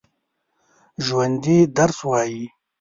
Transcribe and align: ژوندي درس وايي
ژوندي 1.05 1.57
درس 1.77 1.99
وايي 2.09 2.43